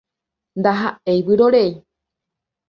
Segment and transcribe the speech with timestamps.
[0.59, 1.71] Ndaha'éi vyrorei.